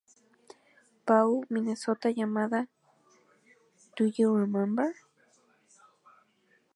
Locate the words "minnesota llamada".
1.47-2.67